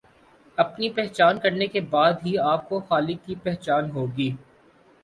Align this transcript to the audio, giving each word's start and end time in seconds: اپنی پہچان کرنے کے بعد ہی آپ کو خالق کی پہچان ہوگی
اپنی 0.57 0.89
پہچان 0.91 1.39
کرنے 1.39 1.67
کے 1.67 1.81
بعد 1.91 2.25
ہی 2.25 2.37
آپ 2.45 2.67
کو 2.69 2.79
خالق 2.89 3.25
کی 3.25 3.35
پہچان 3.43 3.91
ہوگی 3.91 4.31